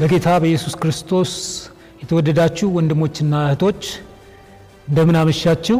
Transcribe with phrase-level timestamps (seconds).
[0.00, 1.30] በጌታ በኢየሱስ ክርስቶስ
[2.02, 3.82] የተወደዳችሁ ወንድሞችና እህቶች
[4.88, 5.76] እንደምን አመሻችሁ።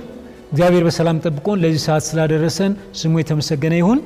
[0.51, 4.01] እግዚአብሔር በሰላም ጠብቆን ለዚህ ሰዓት ስላደረሰን ስሙ የተመሰገነ ይሁን።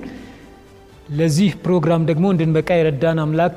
[1.18, 3.56] ለዚህ ፕሮግራም ደግሞ እንድንበቃ የረዳን አምላክ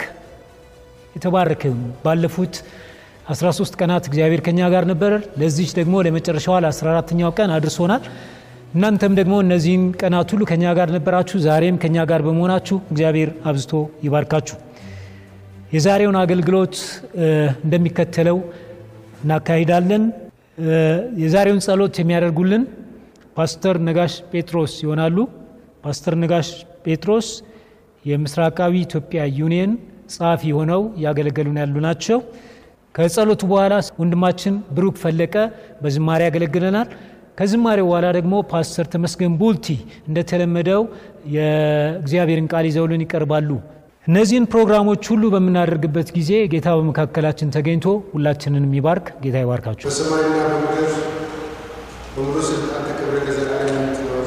[1.16, 1.64] የተባረከ
[2.06, 2.54] ባለፉት
[3.32, 8.04] 13 ቀናት እግዚአብሔር ከኛ ጋር ነበር። ለዚች ደግሞ ለመጨረሻዋ ለ14ተኛው ቀን አድርሶናል።
[8.76, 14.58] እናንተም ደግሞ እነዚህን ቀናት ሁሉ ከኛ ጋር ነበራችሁ። ዛሬም ከኛ ጋር በመሆናችሁ እግዚአብሔር አብዝቶ ይባርካችሁ።
[15.74, 16.76] የዛሬውን አገልግሎት
[17.66, 18.38] እንደሚከተለው
[19.24, 20.04] እናካሂዳለን።
[21.24, 22.64] የዛሬውን ጸሎት የሚያደርጉልን
[23.38, 25.18] ፓስተር ነጋሽ ጴጥሮስ ይሆናሉ።
[25.86, 26.50] ፓስተር ነጋሽ
[26.86, 27.28] ጴጥሮስ
[28.06, 29.72] የምስራቃዊ ኢትዮጵያ ዩኒየን
[30.14, 32.20] ጸሐፊ ሆነው እያገለገሉን ያሉ ናቸው።
[32.96, 35.36] ከጸሎቱ በኋላ ወንድማችን ብሩክ ፈለቀ
[35.82, 36.90] በዝማሬ ያገለግለናል።
[37.38, 39.68] ከዝማሬው በኋላ ደግሞ ፓስተር ተመስገን ቡልቲ
[40.08, 40.82] እንደተለመደው
[41.36, 43.50] የእግዚአብሔርን ቃል ይዘውልን ይቀርባሉ።
[44.08, 50.90] እነዚህን ፕሮግራሞች ሁሉ በምናደርግበት ጊዜ ጌታ በመካከላችን ተገኝቶ ሁላችንን የሚባርክ ጌታ ይባርካችሁ። በሰማይና በምድር
[52.16, 54.26] በሙሉ ስልጣን ተከብረ ለዘላለም የምትኖር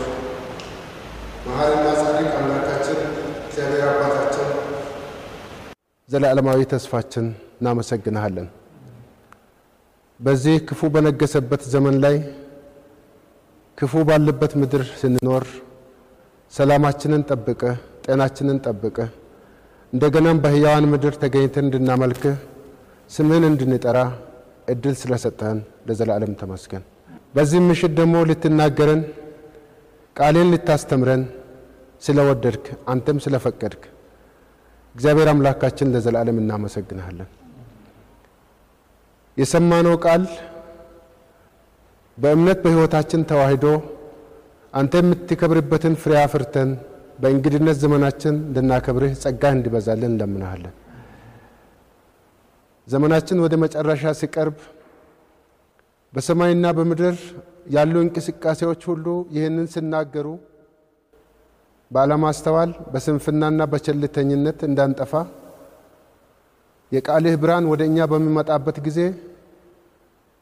[1.47, 2.99] መሐሪና ጻድቅ አምላካችን
[3.43, 4.49] እግዚአብሔር አባታችን
[6.09, 7.27] ዘላለማዊ ተስፋችን
[7.61, 8.49] እናመሰግንሃለን።
[10.21, 12.17] በዚህ ክፉ በነገሰበት ዘመን ላይ
[13.79, 15.45] ክፉ ባለበት ምድር ስንኖር
[16.53, 17.63] ሰላማችንን ጠብቀ
[18.05, 18.99] ጤናችንን ጠብቀ
[19.93, 22.37] እንደገናም በሕያዋን ምድር ተገኝተን እንድናመልክህ
[23.11, 23.99] ስምህን እንድንጠራ
[24.73, 25.59] እድል ስለሰጠህን
[25.89, 26.85] ለዘላለም ተመስገን።
[27.35, 29.03] በዚህ ምሽት ደግሞ ልትናገረን
[30.17, 31.23] ቃሌን ልታስተምረን
[32.03, 33.83] ስለወደድክ አንተም ስለፈቀድክ
[34.95, 37.29] እግዚአብሔር አምላካችን ለዘላለም እናመሰግንሃለን።
[39.37, 40.23] የሰማነው ቃል
[42.19, 43.65] በእምነት በሕይወታችን ተዋህዶ
[44.73, 46.71] አንተ የምትከብርበትን ፍሬ አፍርተን
[47.19, 50.75] በእንግድነት ዘመናችን እንድናከብርህ ጸጋህ እንዲበዛልን እንለምናሃለን።
[52.87, 54.59] ዘመናችን ወደ መጨረሻ ሲቀርብ
[56.13, 57.17] በሰማይና በምድር
[57.75, 59.07] ያሉ እንቅስቃሴዎች ሁሉ
[59.37, 60.27] ይህንን ሲናገሩ
[61.91, 65.13] ባለማስተዋል በስንፍናና በቸልተኝነት እንዳንጠፋ
[66.93, 68.99] የቃልህ ብርሃን ወደ እኛ በሚመጣበት ጊዜ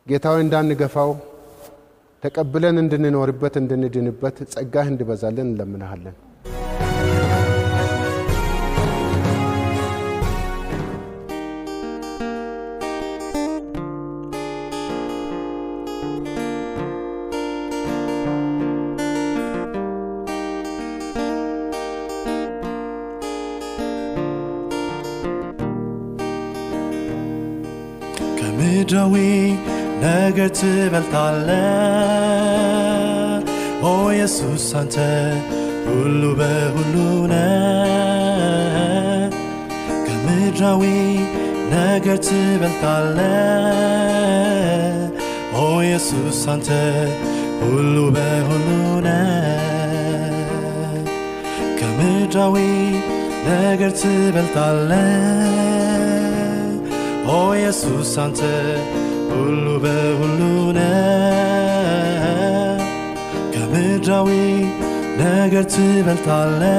[0.07, 1.11] ጌታዊ እንዳንገፋው
[2.23, 6.17] ተቀብለን እንድንኖርበት እንድንድንበት ጸጋህ እንዲበዛልን እንለምናሃለን።
[28.95, 29.17] ከምድራዊ
[30.03, 31.49] ነገር ትበልጣለ
[33.83, 34.97] ኦ ኢየሱስ አንተ
[35.87, 36.95] ሁሉ በሁሉ
[37.33, 37.35] ነ
[40.07, 40.83] ከምድራዊ
[41.75, 43.19] ነገር ትበልጣለ
[45.57, 46.71] ኦ ኢየሱስ አንተ
[47.65, 48.69] ሁሉ በሁሉ
[49.07, 49.11] ነ
[51.81, 52.57] ከምድራዊ
[53.51, 54.91] ነገር ትበልጣለ
[57.29, 58.41] ኦ ኢየሱስ አንተ
[59.31, 60.41] ሁሉ በሁሉ
[60.77, 60.95] ነህ።
[63.55, 64.29] ከምድራዊ
[65.21, 66.71] ነገር ትበልጣለህ።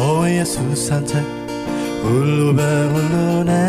[0.00, 1.12] ኦ ኢየሱስ አንተ
[2.04, 3.68] ሁሉ በሁሉ ነህ።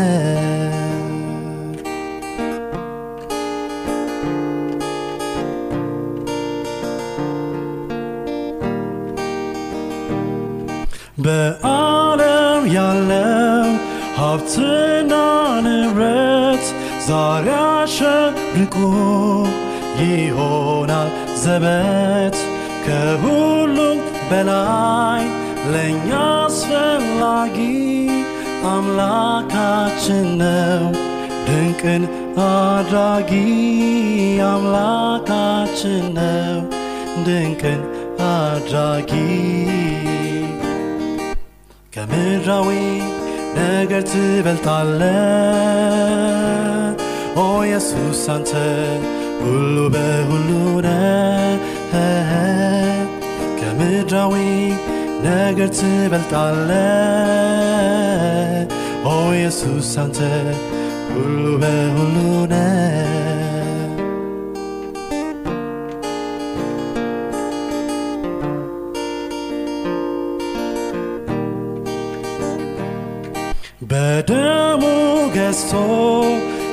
[11.24, 13.43] በዓለም ያለው
[14.18, 15.12] ሀብትና
[15.66, 16.64] ንብረት
[17.06, 18.76] ዛሬ አሸብርቆ
[20.02, 21.08] ይሆናል
[21.42, 22.36] ዘበት
[22.86, 23.98] ከሁሉም
[24.30, 25.24] በላይ
[25.72, 27.58] ለእኛ አስፈላጊ
[28.74, 30.84] አምላካችን ነው።
[31.46, 32.02] ድንቅን
[32.46, 33.32] አድራጊ
[34.50, 36.60] አምላካችን ነው።
[37.26, 37.80] ድንቅን
[38.30, 39.12] አድራጊ
[41.94, 42.68] ከምድራዊ
[43.58, 45.00] ነገር ትበልጣለ
[47.36, 48.52] ኦ ኢየሱስ አንተ
[49.40, 50.48] ሁሉ በሁሉ
[50.86, 52.30] ነህ።
[53.60, 54.34] ከምድራዊ
[55.26, 56.70] ነገር ትበልጣለ
[59.06, 60.20] ኦ ኢየሱስ አንተ
[61.10, 62.16] ሁሉ በሁሉ
[62.46, 63.13] ነህ
[73.94, 74.82] በደሙ
[75.34, 75.72] ገዝቶ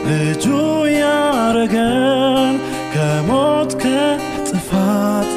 [0.06, 0.46] ልጁ
[0.94, 2.54] ያረገን
[2.94, 5.30] ከሞት ከጥፋት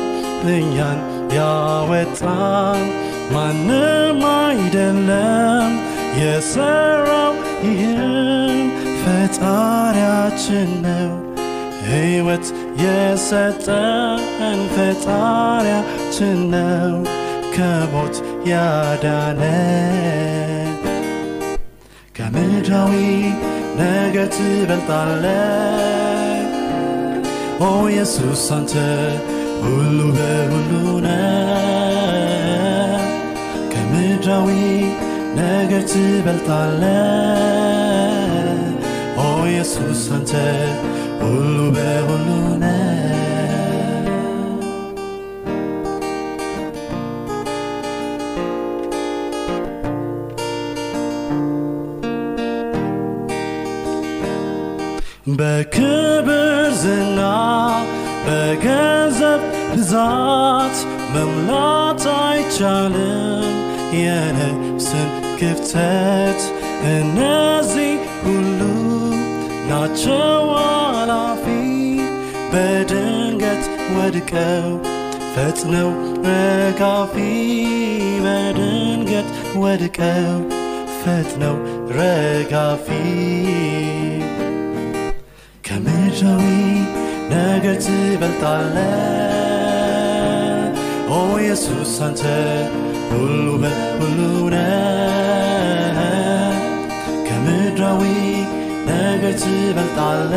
[0.54, 1.00] እኛን
[1.36, 2.81] ያወጣን
[3.34, 5.72] ማንም አይደለም
[6.20, 7.34] የሰራው
[7.66, 8.62] ይህን
[9.02, 11.12] ፈጣሪያችን ነው።
[11.84, 12.46] ሕይወት
[12.84, 14.19] የሰጠን
[14.75, 16.96] ፈጣሪያችን ነው።
[17.56, 18.16] ከሞት
[18.50, 20.44] ያዳነን
[22.75, 22.94] ከምድራዊ
[23.79, 25.25] ነገር ትበልጣለ
[27.61, 28.73] ኦ ኢየሱስ አንተ
[29.61, 30.71] ሁሉ በሁሉ
[31.05, 32.25] ነህ
[33.73, 34.49] ከምድራዊ
[35.38, 36.82] ነገር ትበልጣለ
[39.19, 40.32] ኦ ኢየሱስ አንተ
[41.23, 42.29] ሁሉ በሁሉ
[42.65, 42.74] ነህ በክብር
[63.94, 66.42] አይቻልም የነፍስን ክፍተት
[66.92, 67.92] እነዚህ
[68.24, 68.60] ሁሉ
[69.69, 71.45] ናቸው አላፊ
[72.54, 73.66] በድንገት
[73.98, 74.69] ወድቀው
[75.33, 75.89] ፈጥነው
[76.27, 77.16] ረጋፊ
[78.25, 80.39] በድንገት ወድቀው
[81.01, 81.57] ፈጥነው
[81.92, 82.88] ረጋፊ
[85.63, 86.45] ከምድራዊ
[87.31, 87.77] ነገር
[91.56, 92.23] ትበልጣለ ኦ ኢየሱስ አንተ
[93.11, 94.19] ሁሉ በሁሉ
[94.55, 95.19] ነህ
[97.29, 98.03] ከምድራዊ
[98.89, 100.33] ነገር ትበልጣለ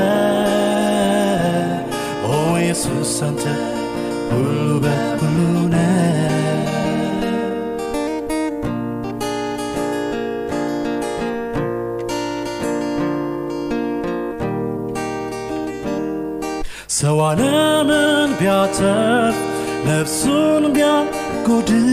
[2.27, 3.43] ኦ ኢየሱስ አንተ
[4.31, 5.37] ሁሉ በሁሉ
[5.73, 5.93] ነህ
[16.97, 19.56] ሰው ዓለምን ቢያተርፍ
[19.89, 21.89] ነፍሱን ቢያጎድል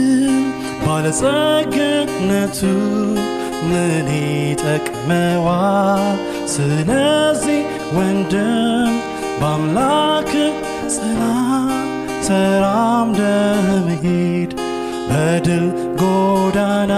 [0.85, 2.61] ባለጸግነቱ
[3.69, 6.07] ምን ይጠቅመዋል?
[6.55, 7.61] ስለዚህ
[7.97, 8.93] ወንድም
[9.41, 10.31] በአምላክ
[10.95, 11.23] ጽና፣
[12.27, 14.53] ተራምደህ መሂድ
[15.09, 15.65] በድል
[16.03, 16.93] ጎዳና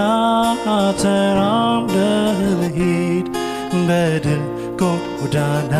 [1.01, 3.27] ተራምደህ መሂድ
[3.87, 4.43] በድል
[4.81, 5.73] ጎዳና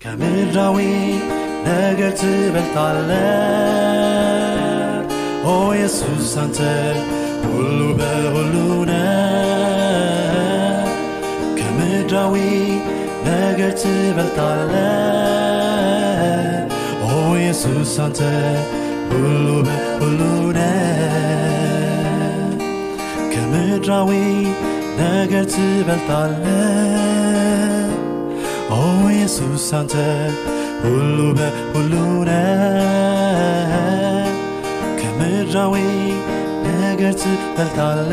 [0.00, 0.78] ከምድራዊ
[1.66, 3.10] ነገር ትበልጣለ
[5.46, 6.58] ኦ ኢየሱስ አንተ
[7.46, 8.54] ሁሉ በሁሉ
[8.90, 9.10] ነህ።
[11.58, 12.34] ከምድራዊ
[13.28, 14.72] ነገር ትበልጣለ
[17.06, 18.20] ኦ ኢየሱስ አንተ
[19.12, 20.20] ሁሉ በሁሉ
[20.58, 21.00] ነህ።
[23.34, 24.10] ከምድራዊ
[25.00, 26.44] ነገር ትበልጣለ
[28.72, 29.94] ኦ ኢየሱስ አንተ
[30.84, 31.92] ሁሉ በሁሉ
[32.28, 33.72] ነህ
[35.00, 35.74] ከምድራዊ
[36.66, 38.12] ነገር ትበልጣለ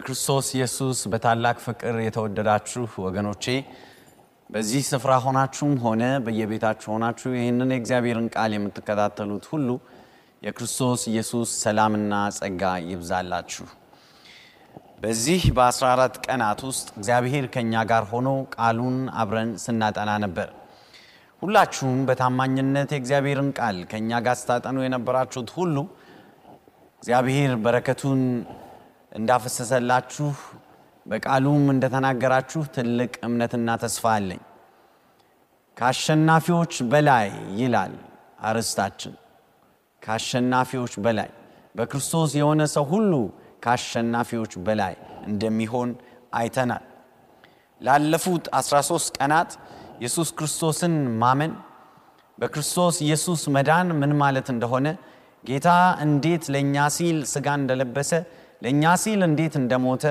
[0.09, 3.43] በክርስቶስ ኢየሱስ በታላቅ ፍቅር የተወደዳችሁ ወገኖቼ
[4.49, 9.67] በዚህ ስፍራ ሆናችሁም ሆነ በየቤታችሁ ሆናችሁ ይህንን የእግዚአብሔርን ቃል የምትከታተሉት ሁሉ
[10.41, 13.65] የክርስቶስ ኢየሱስ ሰላምና ጸጋ ይብዛላችሁ።
[15.03, 20.49] በዚህ በ14 ቀናት ውስጥ እግዚአብሔር ከእኛ ጋር ሆኖ ቃሉን አብረን ስናጠና ነበር።
[21.41, 25.77] ሁላችሁም በታማኝነት የእግዚአብሔርን ቃል ከእኛ ጋር ስታጠኑ የነበራችሁት ሁሉ
[27.01, 28.23] እግዚአብሔር በረከቱን
[29.11, 30.29] እንዳፈሰሰላችሁ
[31.05, 34.41] በቃሉም እንደተናገራችሁ ትልቅ እምነትና ተስፋ አለኝ።
[35.77, 37.27] ከአሸናፊዎች በላይ
[37.59, 37.93] ይላል
[38.41, 39.13] አርዕስታችን።
[40.01, 41.29] ከአሸናፊዎች በላይ
[41.75, 43.13] በክርስቶስ የሆነ ሰው ሁሉ
[43.63, 44.93] ከአሸናፊዎች በላይ
[45.27, 45.89] እንደሚሆን
[46.33, 46.83] አይተናል።
[47.81, 49.51] ላለፉት 13 ቀናት
[49.99, 51.53] ኢየሱስ ክርስቶስን ማመን
[52.37, 54.87] በክርስቶስ ኢየሱስ መዳን ምን ማለት እንደሆነ
[55.43, 55.69] ጌታ
[56.05, 58.11] እንዴት ለእኛ ሲል ሥጋ እንደለበሰ
[58.61, 60.03] ለእኛ ሲል እንዴት እንደሞተ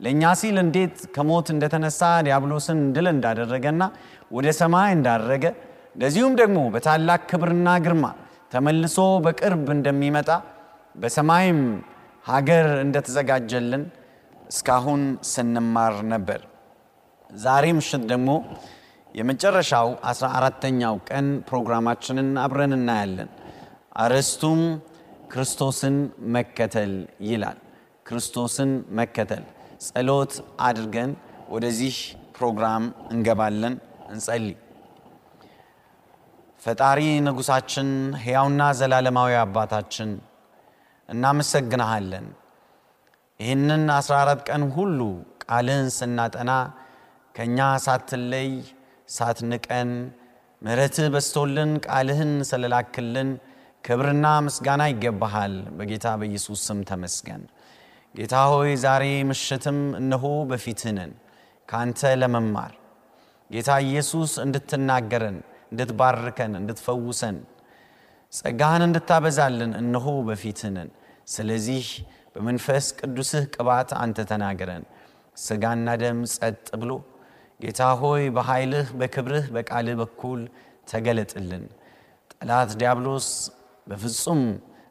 [0.00, 3.82] ለእኛ ሲል እንዴት ከሞት እንደተነሳ ዲያብሎስን ድል እንዳደረገና
[4.36, 5.44] ወደ ሰማይ እንዳረገ
[5.94, 8.06] እንደዚሁም ደግሞ በታላቅ ክብርና ግርማ
[8.52, 10.28] ተመልሶ በቅርብ እንደሚመጣ
[10.94, 11.60] በሰማይም
[12.24, 13.82] ሀገር እንደተዘጋጀልን
[14.50, 16.40] እስካሁን ስንማር ነበር።
[17.30, 18.30] ዛሬ ምሽት ደግሞ
[19.14, 23.30] የመጨረሻው አስራ አራተኛው ቀን ፕሮግራማችንን አብረን እናያለን።
[23.96, 24.60] አርዕስቱም
[25.32, 25.96] ክርስቶስን
[26.34, 26.92] መከተል
[27.28, 27.58] ይላል።
[28.06, 29.44] ክርስቶስን መከተል
[29.86, 30.32] ጸሎት
[30.66, 31.10] አድርገን
[31.48, 31.96] ወደዚህ
[32.36, 33.74] ፕሮግራም እንገባለን።
[34.08, 34.54] እንጸልይ።
[36.62, 37.88] ፈጣሪ ንጉሳችን፣
[38.22, 40.10] ሕያውና ዘላለማዊ አባታችን
[41.08, 42.26] እናመሰግንሃለን።
[43.40, 44.98] ይህንን 14 ቀን ሁሉ
[45.44, 46.52] ቃልህን ስናጠና
[47.34, 48.50] ከእኛ ሳትለይ
[49.08, 49.90] ሳትንቀን
[50.62, 53.28] ምሕረትህ በስቶልን ቃልህን ስለላክልን
[53.84, 57.42] ክብርና ምስጋና ይገባሃል። በጌታ በኢየሱስ ስም ተመስገን።
[58.16, 61.10] ጌታ ሆይ ዛሬ ምሽትም እነሆ በፊትህ ነን
[62.20, 62.72] ለመማር
[63.50, 65.36] ጌታ ኢየሱስ እንድትናገረን፣
[65.70, 67.36] እንድትባርከን፣ እንድትፈውሰን
[68.32, 70.88] ጸጋህን እንድታበዛልን እነሆ በፊትህ ነን።
[71.34, 71.84] ስለዚህ
[72.34, 74.84] በመንፈስ ቅዱስህ ቅባት አንተ ተናገረን።
[75.36, 76.92] ሥጋና ደም ጸጥ ብሎ
[77.60, 80.40] ጌታ ሆይ በኃይልህ በክብርህ በቃልህ በኩል
[80.90, 81.64] ተገለጥልን።
[82.34, 83.28] ጠላት ዲያብሎስ
[83.86, 84.42] በፍጹም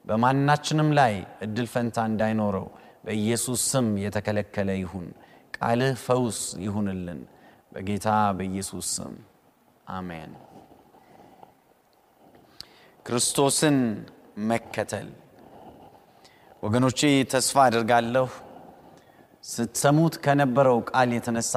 [0.05, 1.13] በማናችንም ላይ
[1.46, 2.67] እድል ፈንታ እንዳይኖረው
[3.05, 5.07] በኢየሱስ ስም የተከለከለ ይሁን።
[5.57, 7.19] ቃልህ ፈውስ ይሁንልን።
[7.74, 8.07] በጌታ
[8.38, 9.13] በኢየሱስ ስም
[9.89, 10.31] አሜን።
[13.05, 13.77] ክርስቶስን
[14.50, 15.07] መከተል
[16.63, 17.00] ወገኖቼ
[17.33, 18.27] ተስፋ አድርጋለሁ
[19.43, 21.53] ስትሰሙት ከነበረው ቃል የተነሳ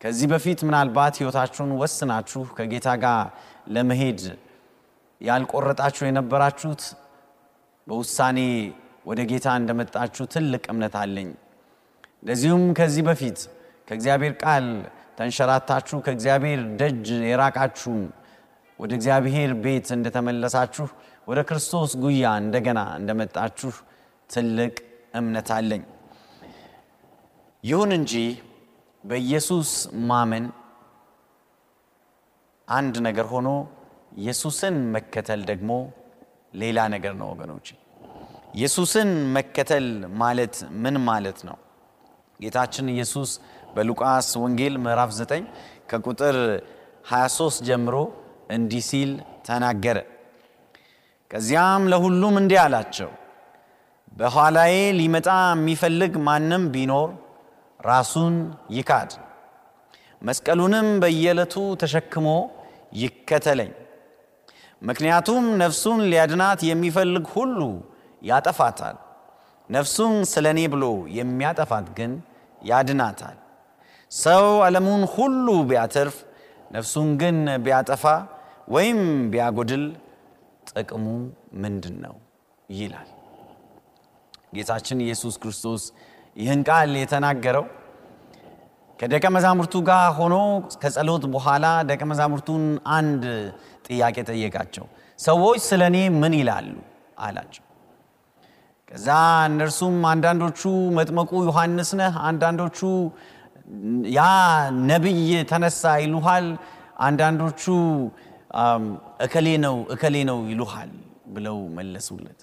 [0.00, 3.22] ከዚህ በፊት ምናልባት ሕይወታችሁን ወስናችሁ ከጌታ ጋር
[3.74, 4.20] ለመሄድ
[5.20, 6.82] ያልቆረጣችሁ የነበራችሁት
[7.86, 8.38] በውሳኔ
[9.06, 11.28] ወደ ጌታ እንደመጣችሁ ትልቅ እምነት አለኝ።
[12.20, 13.38] እንደዚሁም ከዚህ በፊት
[13.88, 14.66] ከእግዚአብሔር ቃል
[15.18, 17.94] ተንሸራታችሁ ከእግዚአብሔር ደጅ የራቃችሁ
[18.78, 20.86] ወደ እግዚአብሔር ቤት እንደተመለሳችሁ
[21.28, 23.70] ወደ ክርስቶስ ጉያ እንደገና እንደመጣችሁ
[24.30, 24.74] ትልቅ
[25.20, 25.82] እምነት አለኝ።
[27.64, 28.12] ይሁን እንጂ
[29.04, 29.70] በኢየሱስ
[30.08, 30.44] ማመን
[32.68, 33.48] አንድ ነገር ሆኖ
[34.18, 35.70] ኢየሱስን መከተል ደግሞ
[36.54, 37.66] ሌላ ነገር ነው ወገኖች።
[38.56, 39.86] ኢየሱስን መከተል
[40.16, 41.56] ማለት ምን ማለት ነው?
[42.40, 43.30] ጌታችን ኢየሱስ
[43.74, 45.44] በሉቃስ ወንጌል ምዕራፍ 9
[45.90, 46.36] ከቁጥር
[47.10, 47.96] 23 ጀምሮ
[48.50, 49.10] እንዲህ ሲል
[49.46, 49.98] ተናገረ።
[51.30, 53.10] ከዚያም ለሁሉም እንዲህ አላቸው፣
[54.16, 57.08] በኋላዬ ሊመጣ የሚፈልግ ማንም ቢኖር
[57.80, 58.34] ራሱን
[58.70, 59.10] ይካድ፣
[60.22, 62.28] መስቀሉንም በየዕለቱ ተሸክሞ
[63.00, 63.72] ይከተለኝ።
[64.82, 67.60] ምክንያቱም ነፍሱን ሊያድናት የሚፈልግ ሁሉ
[68.26, 68.96] ያጠፋታል፣
[69.70, 70.84] ነፍሱን ስለ እኔ ብሎ
[71.18, 72.12] የሚያጠፋት ግን
[72.62, 73.36] ያድናታል።
[74.12, 76.16] ሰው ዓለሙን ሁሉ ቢያተርፍ
[76.72, 78.04] ነፍሱን ግን ቢያጠፋ
[78.68, 79.00] ወይም
[79.32, 79.84] ቢያጎድል
[80.70, 81.04] ጥቅሙ
[81.62, 82.14] ምንድን ነው?
[82.68, 83.08] ይላል
[84.54, 85.82] ጌታችን ኢየሱስ ክርስቶስ።
[86.36, 87.64] ይህን ቃል የተናገረው
[88.98, 90.34] ከደቀ መዛሙርቱ ጋር ሆኖ
[90.82, 92.62] ከጸሎት በኋላ ደቀ መዛሙርቱን
[92.96, 93.24] አንድ
[93.86, 94.86] ጥያቄ ጠየቃቸው።
[95.18, 96.68] ሰዎች ስለ እኔ ምን ይላሉ
[97.26, 97.65] አላቸው።
[98.88, 99.08] ከዛ
[99.46, 100.60] እነርሱም አንዳንዶቹ
[100.96, 102.78] መጥመቁ ዮሐንስ ነህ፣ አንዳንዶቹ
[104.16, 104.20] ያ
[104.90, 106.46] ነቢይ ተነሳ ይሉሃል፣
[107.06, 107.62] አንዳንዶቹ
[109.24, 110.92] እከሌ ነው እከሌ ነው ይሉሃል
[111.34, 112.40] ብለው መለሱለት።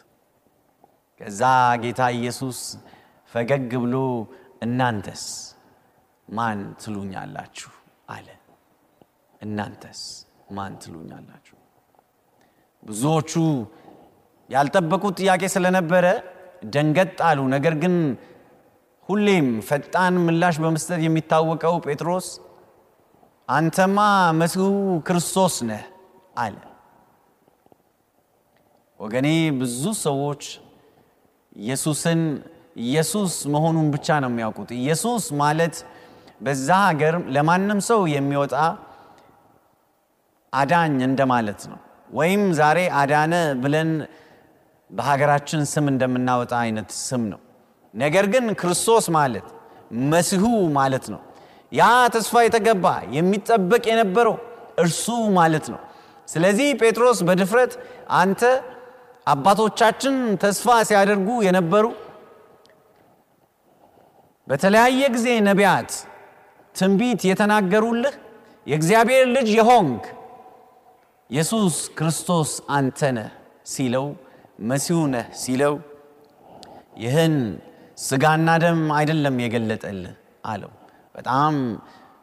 [1.22, 1.42] ከዛ
[1.84, 2.60] ጌታ ኢየሱስ
[3.32, 3.96] ፈገግ ብሎ
[4.66, 5.24] እናንተስ
[6.28, 7.72] ማን ትሉኛላችሁ
[8.10, 8.28] አለ።
[9.42, 10.02] እናንተስ
[10.50, 11.56] ማን ትሉኛላችሁ?
[12.84, 13.32] ብዙዎቹ
[14.50, 16.06] ያልጠበቁት ጥያቄ ስለነበረ
[16.64, 17.96] ደንገጥ አሉ። ነገር ግን
[19.10, 22.28] ሁሌም ፈጣን ምላሽ በመስጠት የሚታወቀው ጴጥሮስ
[23.50, 23.98] አንተማ
[24.40, 24.66] መሲሁ
[25.08, 25.84] ክርስቶስ ነህ
[26.38, 26.56] አለ።
[29.00, 29.28] ወገኔ
[29.60, 30.44] ብዙ ሰዎች
[31.56, 32.22] ኢየሱስን
[32.84, 35.76] ኢየሱስ መሆኑን ብቻ ነው የሚያውቁት። ኢየሱስ ማለት
[36.42, 38.56] በዛ ሀገር ለማንም ሰው የሚወጣ
[40.54, 41.80] አዳኝ እንደማለት ነው።
[42.12, 43.92] ወይም ዛሬ አዳነ ብለን
[44.94, 47.40] በሀገራችን ስም እንደምናወጣ አይነት ስም ነው።
[47.94, 49.48] ነገር ግን ክርስቶስ ማለት
[50.12, 50.44] መሲሁ
[50.78, 51.22] ማለት ነው።
[51.72, 51.84] ያ
[52.16, 52.86] ተስፋ የተገባ
[53.16, 54.36] የሚጠበቅ የነበረው
[54.80, 55.06] እርሱ
[55.38, 55.80] ማለት ነው።
[56.28, 57.74] ስለዚህ ጴጥሮስ በድፍረት
[58.20, 58.42] አንተ
[59.28, 61.86] አባቶቻችን ተስፋ ሲያደርጉ የነበሩ
[64.48, 65.92] በተለያየ ጊዜ ነቢያት
[66.76, 68.16] ትንቢት የተናገሩልህ
[68.68, 70.04] የእግዚአብሔር ልጅ የሆንክ
[71.30, 73.30] ኢየሱስ ክርስቶስ አንተ ነህ
[73.74, 74.08] ሲለው
[74.60, 75.76] መሲሁ ነህ ሲለው
[77.04, 77.36] ይህን
[78.00, 80.14] ስጋና ደም አይደለም የገለጠልህ
[80.46, 80.72] አለው።
[81.16, 81.56] በጣም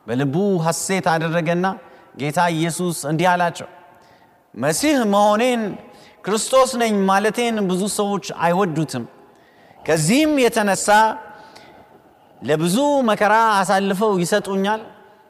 [0.07, 0.35] በልቡ
[0.67, 1.67] ሐሴት አደረገና
[2.21, 3.69] ጌታ ኢየሱስ እንዲህ አላቸው፣
[4.55, 5.63] መሲህ መሆኔን
[6.25, 9.05] ክርስቶስ ነኝ ማለቴን ብዙ ሰዎች አይወዱትም።
[9.79, 10.89] ከዚህም የተነሳ
[12.43, 12.77] ለብዙ
[13.11, 14.83] መከራ አሳልፈው ይሰጡኛል፣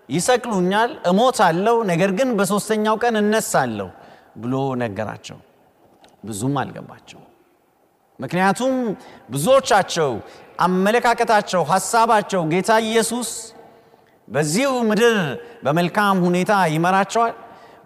[0.09, 3.89] ይሰቅሉኛል፣ እሞታለሁ፣ ነገር ግን በሦስተኛው ቀን እነሳለሁ
[4.37, 5.39] ብሎ ነገራቸው።
[6.23, 7.21] ብዙም አልገባቸው።
[8.19, 8.75] ምክንያቱም
[9.31, 10.11] ብዙዎቻቸው
[10.59, 13.29] አመለካከታቸው፣ ሐሳባቸው ጌታ ኢየሱስ
[14.29, 15.17] በዚሁ ምድር
[15.65, 17.35] በመልካም ሁኔታ ይመራቸዋል።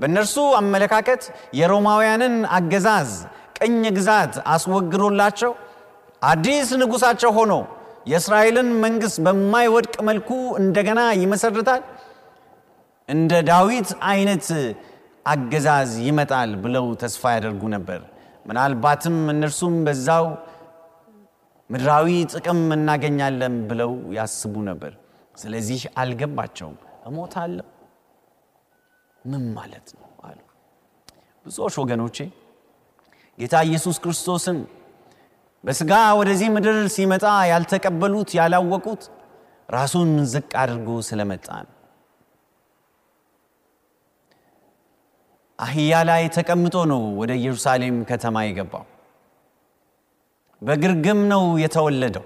[0.01, 1.23] በእነርሱ አመለካከት
[1.59, 3.11] የሮማውያንን አገዛዝ
[3.59, 5.53] ቅኝ ግዛት አስወግዶላቸው
[6.23, 7.53] አዲስ ንጉሳቸው ሆኖ
[8.07, 11.83] የእስራኤልን መንግሥት በማይወድቅ መልኩ እንደገና ይመሰርታል፣
[13.09, 14.47] እንደ ዳዊት አይነት
[15.27, 18.01] አገዛዝ ይመጣል ብለው ተስፋ ያደርጉ ነበር።
[18.47, 20.27] ምናልባትም እነርሱም በዛው
[21.71, 24.93] ምድራዊ ጥቅም እናገኛለን ብለው ያስቡ ነበር።
[25.35, 26.77] ስለዚህ አልገባቸውም።
[27.09, 27.67] እሞታለሁ
[29.25, 30.39] ምን ማለት ነው አሉ።
[31.47, 32.17] ብዙዎች ወገኖቼ
[33.39, 34.59] ጌታ ኢየሱስ ክርስቶስን
[35.65, 39.03] በስጋ ወደዚህ ምድር ሲመጣ ያልተቀበሉት ያላወቁት
[39.69, 41.74] ራሱን ዝቅ አድርጎ ስለመጣ ነው።
[45.59, 48.85] አህያ ላይ ተቀምጦ ነው ወደ ኢየሩሳሌም ከተማ የገባው።
[50.63, 52.25] በግርግም ነው የተወለደው።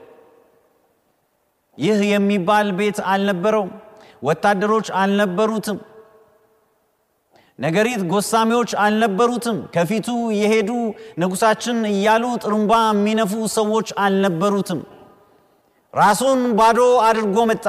[1.79, 3.71] ይህ የሚባል ቤት አልነበረውም።
[4.23, 5.79] ወታደሮች አልነበሩትም።
[7.59, 10.71] ነገሪት ጎሳሚዎች አልነበሩትም። ከፊቱ የሄዱ
[11.21, 14.81] ንጉሳችን እያሉ ጥሩምባ የሚነፉ ሰዎች አልነበሩትም።
[15.95, 17.67] ራሱን ባዶ አድርጎ መጣ።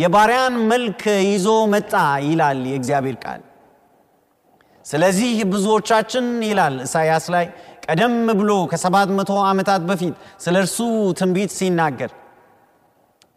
[0.00, 1.92] የባሪያን መልክ ይዞ መጣ
[2.26, 3.42] ይላል የእግዚአብሔር ቃል።
[4.86, 7.46] ስለዚህ ብዙዎቻችን ይላል ኢሳያስ ላይ
[7.86, 10.78] ቀደም ብሎ ከሰባት መቶ ዓመታት በፊት ስለ እርሱ
[11.18, 12.12] ትንቢት ሲናገር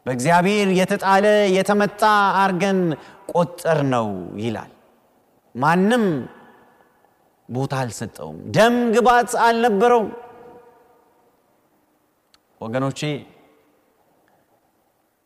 [0.06, 2.04] በእግዚአብሔር የተጣለ የተመታ
[2.42, 2.80] አርገን
[3.34, 4.08] ቆጠር ነው
[4.44, 4.72] ይላል።
[5.56, 6.06] ማንም
[7.50, 10.10] ቦታ አልሰጠውም። ደም ግባት አልነበረውም።
[12.62, 13.00] ወገኖቼ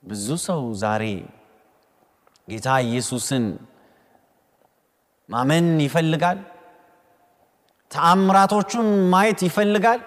[0.03, 1.03] ብዙ ሰው ዛሬ
[2.47, 3.45] ጌታ ኢየሱስን
[5.29, 6.39] ማመን ይፈልጋል።
[7.91, 10.01] ተአምራቶቹን ማየት ይፈልጋል።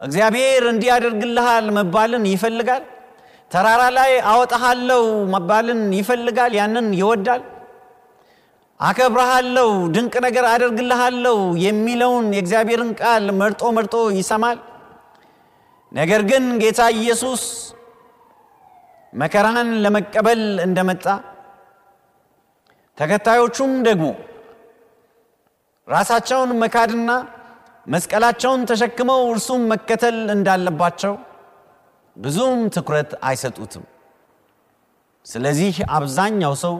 [0.00, 2.82] እግዚአብሔር እንዲያደርግልሃል መባልን ይፈልጋል።
[3.50, 7.42] ተራራ ላይ አወጣሃለው መባልን ይፈልጋል። ያንን ይወዳል።
[8.80, 14.58] አከብረሃለው፣ ድንቅ ነገር አደርግልሃለው የሚለውን የእግዚአብሔርን ቃል መርጦ መርጦ ይሰማል።
[15.92, 17.42] ነገር ግን ጌታ ኢየሱስ
[19.12, 21.04] መከራን ለመቀበል እንደመጣ
[22.98, 24.06] ተከታዮቹም ደግሞ
[25.88, 27.10] ራሳቸውን መካድና
[27.86, 31.12] መስቀላቸውን ተሸክመው እርሱም መከተል እንዳለባቸው
[32.16, 33.84] ብዙም ትኩረት አይሰጡትም።
[35.26, 36.74] ስለዚህ አብዛኛው ሰው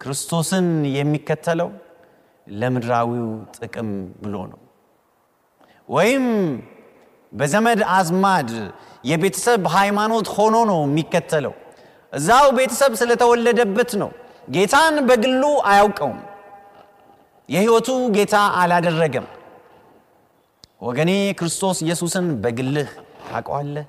[0.00, 0.66] ክርስቶስን
[0.96, 1.70] የሚከተለው
[2.46, 3.90] ለምድራዊው ጥቅም
[4.22, 4.60] ብሎ ነው።
[5.88, 6.26] ወይም
[7.32, 8.50] በዘመድ አዝማድ
[9.04, 11.54] የቤተሰብ ሃይማኖት ሆኖ ነው የሚከተለው።
[12.12, 14.10] እዛው ቤተሰብ ስለተወለደበት ነው።
[14.48, 16.18] ጌታን በግሉ አያውቀውም።
[17.48, 19.26] የሕይወቱ ጌታ አላደረገም።
[20.82, 22.90] ወገኔ ክርስቶስ ኢየሱስን በግልህ
[23.22, 23.86] ታውቀዋለህ?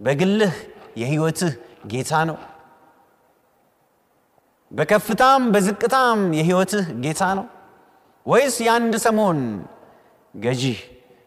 [0.00, 0.54] በግልህ
[1.00, 1.52] የሕይወትህ
[1.92, 2.36] ጌታ ነው?
[4.70, 7.46] በከፍታም በዝቅታም የሕይወትህ ጌታ ነው?
[8.26, 9.38] ወይስ የአንድ ሰሞን
[10.34, 10.78] ገዢህ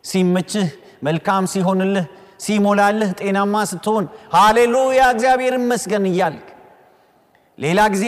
[0.06, 0.67] ሲመችህ፣
[1.04, 2.06] መልካም ሲሆንልህ፣
[2.39, 6.45] ሲሞላልህ፣ ጤናማ ስትሆን ሃሌሉያ እግዚአብሔር ይመስገን እያልክ
[7.62, 8.06] ሌላ ጊዜ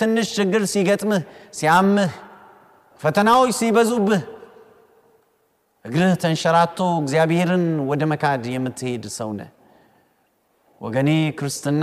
[0.00, 2.12] ትንሽ ችግር ሲገጥምህ፣ ሲያምህ፣
[3.00, 4.22] ፈተናዎች ሲበዙብህ
[5.84, 9.50] እግርህ ተንሸራቶ እግዚአብሔርን ወደ መካድ የምትሄድ ሰው ነህ።
[10.80, 11.82] ወገኔ ክርስትና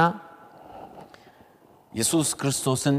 [1.94, 2.98] ኢየሱስ ክርስቶስን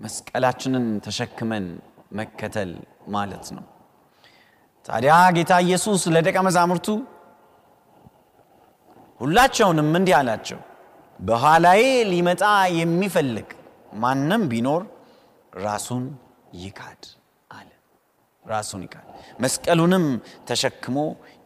[0.00, 1.66] መስቀላችንን ተሸክመን
[2.12, 2.70] መከተል
[3.14, 3.64] ማለት ነው።
[4.88, 6.86] ታዲያ ጌታ ኢየሱስ ለደቀ መዛሙርቱ
[9.20, 10.60] ሁላቸውንም እንዲህ አላቸው፣
[11.20, 12.42] በኋላዬ ሊመጣ
[12.78, 13.48] የሚፈልግ
[13.94, 14.82] ማንም ቢኖር
[15.58, 16.04] ራሱን
[16.62, 17.02] ይካድ
[17.50, 17.68] አለ።
[18.42, 19.06] ራሱን ይካድ፣
[19.40, 20.04] መስቀሉንም
[20.48, 20.96] ተሸክሞ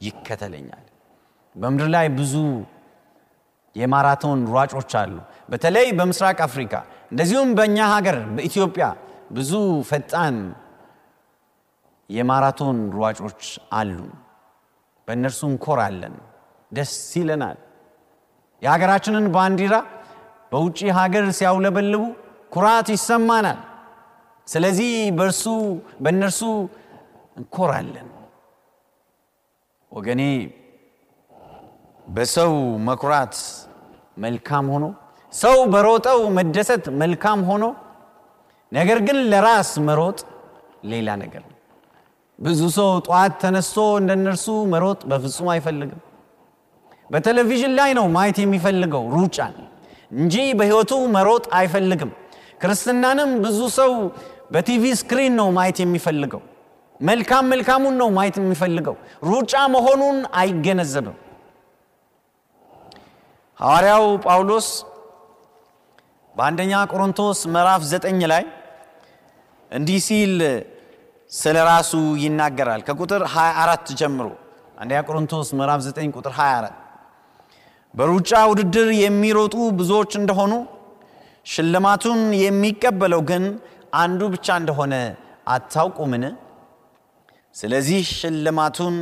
[0.06, 0.84] ይከተለኛል።
[1.54, 2.34] በምድር ላይ ብዙ
[3.76, 5.14] የማራቶን ሯጮች አሉ።
[5.48, 6.74] በተለይ በምስራቅ አፍሪካ
[7.12, 8.86] እንደዚሁም በእኛ ሀገር በኢትዮጵያ
[9.30, 9.52] ብዙ
[9.88, 10.36] ፈጣን
[12.10, 13.98] የማራቶን ሯጮች አሉ።
[15.08, 16.14] በእነርሱ እንኮራለን፣
[16.72, 17.58] ደስ ይለናል።
[18.62, 19.74] የሀገራችንን ባንዲራ
[20.52, 22.02] በውጭ ሀገር ሲያውለበልቡ
[22.54, 23.58] ኩራት ይሰማናል።
[24.48, 25.44] ስለዚህ በእርሱ
[26.04, 26.40] በእነርሱ
[27.36, 28.08] እንኮራለን።
[29.92, 30.22] ወገኔ
[32.06, 32.52] በሰው
[32.88, 33.34] መኩራት
[34.18, 34.84] መልካም ሆኖ
[35.32, 37.64] ሰው በሮጠው መደሰት መልካም ሆኖ
[38.72, 40.18] ነገር ግን ለራስ መሮጥ
[40.92, 41.52] ሌላ ነገር ነው።
[42.38, 46.00] ብዙ ሰው ጠዋት ተነስቶ እንደነርሱ መሮጥ በፍጹም አይፈልግም።
[47.10, 49.54] በቴሌቪዥን ላይ ነው ማየት የሚፈልገው ሩጫን
[50.12, 52.10] እንጂ በሕይወቱ መሮጥ አይፈልግም።
[52.62, 53.92] ክርስትናንም ብዙ ሰው
[54.54, 56.42] በ TV screen ነው ማየት የሚፈልገው።
[57.00, 58.94] መልካም መልካሙን ነው ማየት የሚፈልገው።
[59.30, 61.16] ሩጫ መሆኑን አይገነዘብም።
[63.58, 64.68] ሐዋርያው ጳውሎስ
[66.34, 68.44] በአንደኛ ቆሮንቶስ ምዕራፍ ዘጠኝ ላይ
[69.72, 70.34] እንዲህ ሲል
[71.32, 71.92] ስለ ራሱ
[72.24, 74.26] ይናገራል። ከቁጥር 24 ጀምሮ
[74.78, 76.74] አንደኛ ቆሮንቶስ ምዕራፍ 9 ቁጥር 24
[77.96, 80.52] በሩጫ ውድድር የሚሮጡ ብዙዎች እንደሆኑ
[81.46, 83.44] ሽልማቱን የሚቀበለው ግን
[84.00, 84.94] አንዱ ብቻ እንደሆነ
[85.48, 86.24] አታውቁምን?
[87.54, 88.94] ስለዚህ ሽልማቱን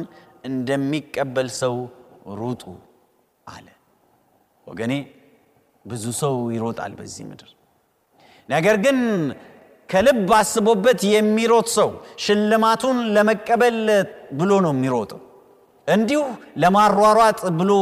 [0.49, 1.75] እንደሚቀበል ሰው
[2.41, 2.63] ሩጡ
[3.47, 3.67] አለ።
[4.67, 4.93] ወገኔ
[5.85, 7.51] ብዙ ሰው ይሮጣል በዚህ ምድር።
[8.49, 8.99] ነገር ግን
[9.89, 11.91] ከልብ አስቦበት የሚሮጥ ሰው
[12.25, 13.79] ሽልማቱን ለመቀበል
[14.39, 15.21] ብሎ ነው የሚሮጠው።
[15.89, 16.21] እንዲሁ
[16.57, 17.73] ለማሯሯጥ ብሎ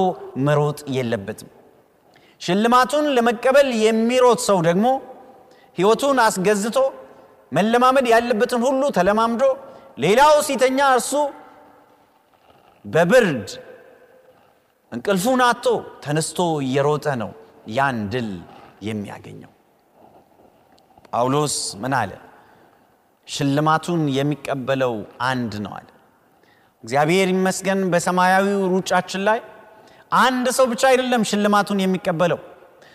[0.47, 1.51] መሮጥ የለበትም።
[2.41, 4.87] ሽልማቱን ለመቀበል የሚሮጥ ሰው ደግሞ
[5.79, 6.79] ሕይወቱን አስገዝቶ
[7.53, 9.43] መለማመድ ያለበትን ሁሉ ተለማምዶ
[9.99, 11.13] ሌላው ሲተኛ እርሱ
[12.85, 13.49] በብርድ
[14.93, 15.67] እንቅልፉን አጥቶ
[16.05, 17.31] ተነስቶ እየሮጠ ነው
[17.77, 18.31] ያን ድል
[18.89, 19.53] የሚያገኘው።
[21.09, 22.13] ጳውሎስ ምን አለ?
[23.29, 24.95] ሽልማቱን የሚቀበለው
[25.29, 25.89] አንድ ነው አለ።
[26.85, 29.39] እግዚአብሔር ይመስገን በሰማያዊው ሩጫችን ላይ
[30.19, 32.41] አንድ ሰው ብቻ አይደለም ሽልማቱን የሚቀበለው።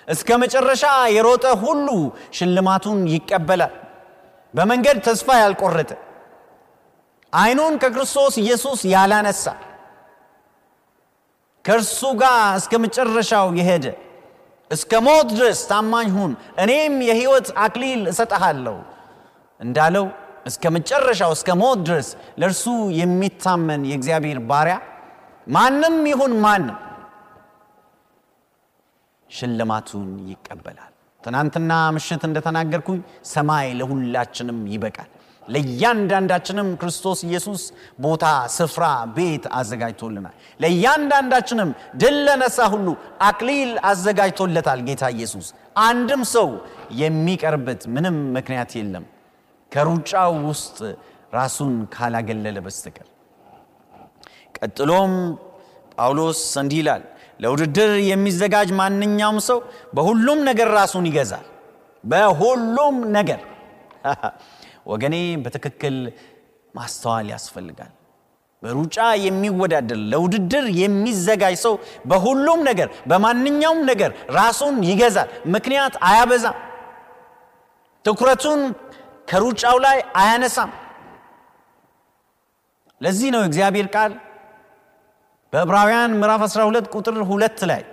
[0.07, 0.83] እስከ መጨረሻ
[1.15, 1.87] የሮጠ ሁሉ
[2.37, 3.73] ሽልማቱን ይቀበላል።
[4.53, 5.91] በመንገድ ተስፋ ያልቆረጠ
[7.33, 9.45] ዓይኑን ከክርስቶስ ኢየሱስ ያላነሳ
[11.65, 13.85] ከእርሱ ጋር እስከ መጨረሻው የሄደ
[14.71, 16.31] እስከ ሞት ድረስ ታማኝ ሁን
[16.63, 18.77] እኔም የሕይወት አክሊል እሰጠሃለሁ
[19.59, 20.05] እንዳለው
[20.47, 22.65] እስከ መጨረሻው እስከ ሞት ድረስ ለእርሱ
[22.99, 24.75] የሚታመን የእግዚአብሔር ባሪያ
[25.47, 26.77] ማንም ይሁን ማንም
[29.29, 35.09] ሽልማቱን ይቀበላል። ትናንትና ምሽት እንደተናገርኩኝ ሰማይ ለሁላችንም ይበቃል።
[35.43, 37.61] ለእያንዳንዳችንም ክርስቶስ ኢየሱስ
[37.99, 38.23] ቦታ፣
[38.55, 42.87] ስፍራ፣ ቤት አዘጋጅቶልናል። ለእያንዳንዳችንም ድል ለነሳ ሁሉ
[43.21, 45.47] አክሊል አዘጋጅቶለታል ጌታ ኢየሱስ።
[45.81, 46.49] አንድም ሰው
[47.01, 49.05] የሚቀርበት ምንም ምክንያት የለም
[49.71, 50.77] ከሩጫው ውስጥ
[51.33, 53.07] ራሱን ካላገለለ በስተቀር።
[54.57, 55.13] ቀጥሎም
[55.95, 57.03] ጳውሎስ እንዲህ ይላል፣
[57.39, 59.59] ለውድድር የሚዘጋጅ ማንኛውም ሰው
[59.95, 61.45] በሁሉም ነገር ራሱን ይገዛል።
[62.03, 63.41] በሁሉም ነገር
[64.91, 65.95] ወገኔ በትክክል
[66.73, 67.91] ማስተዋል ያስፈልጋል።
[68.63, 71.73] በሩጫ የሚወዳደር ለውድድር የሚዘጋጅ ሰው
[72.09, 76.57] በሁሉም ነገር በማንኛውም ነገር ራሱን ይገዛል። ምክንያት አያበዛም።
[78.05, 78.61] ትኩረቱን
[79.27, 80.71] ከሩጫው ላይ አያነሳም።
[83.01, 84.13] ለዚህ ነው እግዚአብሔር ቃል
[85.53, 87.83] በዕብራውያን ምዕራፍ 12 ቁጥር ሁለት ላይ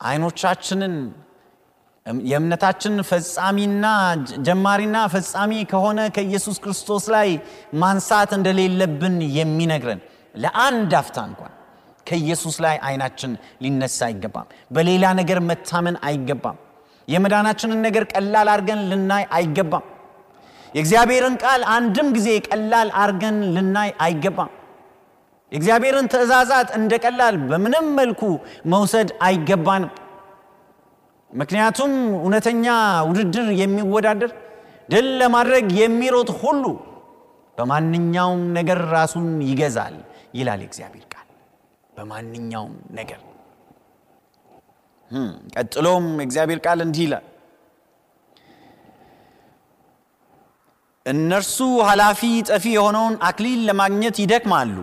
[0.00, 0.94] አይኖቻችንን
[2.30, 3.84] የእምነታችን ፈጻሚና
[4.46, 7.28] ጀማሪና ፈጻሚ ከሆነ ከኢየሱስ ክርስቶስ ላይ
[7.82, 10.00] ማንሳት እንደሌለብን የሚነግረን
[10.34, 11.52] ለአንድ አፍታ እንኳን
[12.06, 13.32] ከኢየሱስ ላይ አይናችን
[13.64, 16.58] ሊነሳ አይገባም። በሌላ ነገር መታመን አይገባም።
[17.08, 19.84] የመዳናችንን ነገር ቀላል አድርገን ልናይ አይገባም።
[20.74, 24.52] የእግዚአብሔርን ቃል አንድም ጊዜ ቀላል አድርገን ልናይ አይገባም።
[25.52, 28.22] የእግዚአብሔርን ትእዛዛት እንደ ቀላል በምንም መልኩ
[28.72, 29.92] መውሰድ አይገባንም።
[31.30, 32.66] ምክንያቱም እውነተኛ
[33.08, 34.32] ውድድር የሚወዳደር
[34.88, 36.64] ድል ለማድረግ የሚሮጥ ሁሉ
[37.58, 39.96] በማንኛውም ነገር ራሱን ይገዛል
[40.34, 41.28] ይላል የእግዚአብሔር ቃል።
[41.92, 43.20] በማንኛውም ነገር
[45.54, 47.24] ቀጥሎም የእግዚአብሔር ቃል እንዲህ ይላል፣
[51.06, 51.56] እነርሱ
[51.88, 54.76] ኃላፊ ጠፊ የሆነውን አክሊል ለማግኘት ይደክማሉ፣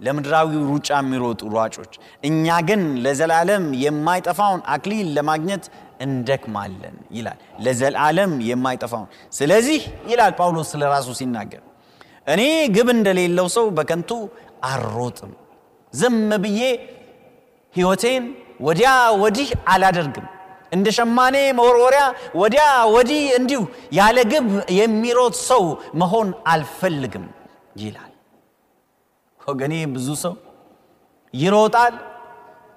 [0.00, 1.92] ለምድራዊ ሩጫ የሚሮጡ ሯጮች፣
[2.28, 5.64] እኛ ግን ለዘላለም የማይጠፋውን አክሊል ለማግኘት
[6.06, 9.80] እንደክማለን ይላል። ለዘላለም የማይጠፋውን። ስለዚህ
[10.10, 11.62] ይላል ጳውሎስ ስለ ራሱ ሲናገር
[12.26, 12.42] እኔ
[12.76, 14.10] ግብ እንደሌለው ሰው በከንቱ
[14.70, 15.32] አልሮጥም፣
[15.92, 16.60] ዝም ብዬ
[17.74, 18.24] ሕይወቴን
[18.60, 18.90] ወዲያ
[19.22, 20.26] ወዲህ አላደርግም
[20.72, 22.02] እንደ ሸማኔ መወርወሪያ
[22.40, 23.60] ወዲያ ወዲህ እንዲሁ
[23.98, 25.62] ያለ ግብ የሚሮጥ ሰው
[26.00, 27.26] መሆን አልፈልግም
[27.82, 28.12] ይላል።
[29.40, 30.34] ወገኔ ብዙ ሰው
[31.34, 31.94] ይሮጣል።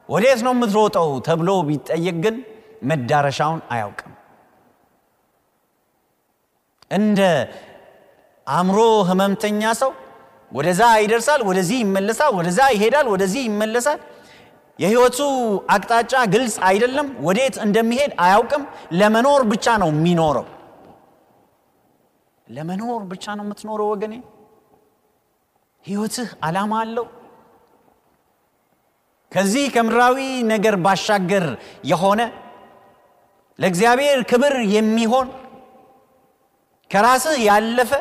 [0.09, 2.35] ወዴት ነው የምትሮጠው ተብሎ ቢጠየቅ ግን
[2.83, 4.13] መዳረሻውን አያውቅም።
[6.91, 7.19] እንደ
[8.47, 8.77] አእምሮ
[9.09, 9.91] ህመምተኛ ሰው
[10.51, 13.99] ወደዛ ይደርሳል፣ ወደዚህ ይመለሳል፣ ወደዛ ይሄዳል፣ ወደዚህ ይመለሳል።
[14.81, 15.19] የህይወቱ
[15.69, 18.63] አቅጣጫ ግልጽ አይደለም። ወዴት እንደሚሄድ አያውቅም።
[18.99, 20.45] ለመኖር ብቻ ነው የሚኖረው።
[22.47, 24.13] ለመኖር ብቻ ነው የምትኖረው ወገኔ።
[25.85, 27.05] ህይወትህ ዓላማ አለው።
[29.31, 30.17] ከዚህ ከምድራዊ
[30.51, 31.45] ነገር ባሻገር
[31.91, 32.21] የሆነ
[33.59, 35.27] ለእግዚአብሔር ክብር የሚሆን
[36.91, 37.91] ከራስህ ያለፈ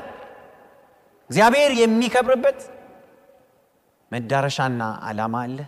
[1.31, 2.59] እግዚአብሔር የሚከብርበት
[4.13, 5.59] መዳረሻና ዓላማ አለ።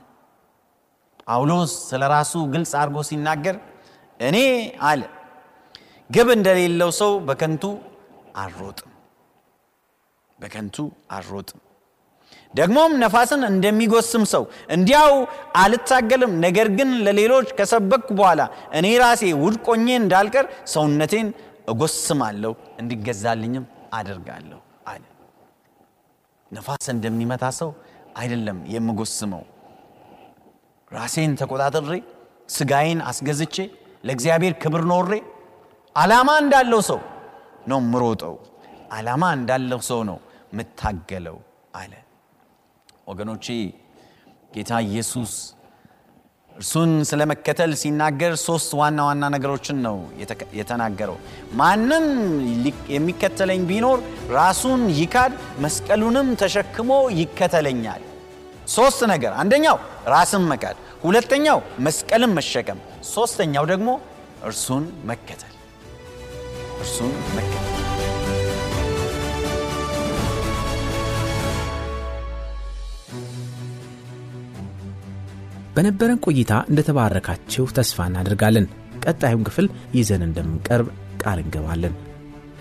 [1.27, 3.57] ጳውሎስ ስለ ራሱ ግልጽ አድርጎ ሲናገር
[4.21, 4.39] እኔ
[4.89, 5.03] አለ
[6.11, 7.65] ግብ እንደሌለው ሰው በከንቱ
[8.43, 8.89] አልሮጥም፣
[10.39, 10.77] በከንቱ
[11.17, 11.61] አልሮጥም።
[12.55, 14.43] ደግሞም ነፋስን እንደሚጎስም ሰው
[14.75, 15.13] እንዲያው
[15.57, 18.43] አልታገልም። ነገር ግን ለሌሎች ከሰበክኩ በኋላ
[18.79, 21.29] እኔ ራሴ ውድቆኜ እንዳልቀር ሰውነቴን
[21.73, 24.61] እጎስማለሁ፣ እንዲገዛልኝም አደርጋለሁ
[24.93, 25.03] አለ።
[26.51, 27.71] ነፋስ እንደሚመታ ሰው
[28.17, 29.43] አይደለም የምጎስመው
[30.93, 31.95] ራሴን ተቆጣጥሬ
[32.49, 33.57] ስጋዬን አስገዝቼ
[34.05, 35.13] ለእግዚአብሔር ክብር ኖሬ
[35.97, 37.01] ዓላማ እንዳለው ሰው
[37.71, 38.35] ነው ምሮጠው።
[38.97, 40.19] ዓላማ እንዳለው ሰው ነው
[40.59, 41.37] ምታገለው
[41.81, 41.93] አለ።
[43.11, 43.47] ወገኖቼ
[44.55, 45.33] ጌታ ኢየሱስ
[46.53, 49.97] እርሱን ስለ መከተል ሲናገር ሶስት ዋና ዋና ነገሮችን ነው
[50.59, 51.17] የተናገረው።
[51.61, 52.07] ማንም
[52.95, 54.01] የሚከተለኝ ቢኖር
[54.35, 55.33] ራሱን ይካድ፣
[55.65, 58.03] መስቀሉንም ተሸክሞ ይከተለኛል።
[58.69, 62.79] ሶስት ነገር፣ አንደኛው ራስን መካድ፣ ሁለተኛው መስቀልን መሸከም፣
[63.15, 63.89] ሶስተኛው ደግሞ
[64.45, 65.53] እርሱን መከተል
[66.81, 67.69] እርሱን መከተል።
[75.77, 78.67] በነበረን ቆይታ እንደተባረካችሁ ተስፋ እናደርጋለን።
[79.05, 80.89] ቀጣዩን ክፍል ይዘን እንደምንቀርብ
[81.23, 81.95] ቃል እንገባለን።